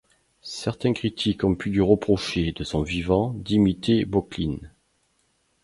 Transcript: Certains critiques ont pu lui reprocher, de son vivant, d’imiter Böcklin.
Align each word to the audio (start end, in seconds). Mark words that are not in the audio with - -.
Certains 0.41 0.93
critiques 0.93 1.43
ont 1.43 1.53
pu 1.53 1.69
lui 1.69 1.79
reprocher, 1.81 2.53
de 2.53 2.63
son 2.63 2.81
vivant, 2.81 3.35
d’imiter 3.35 4.03
Böcklin. 4.03 4.57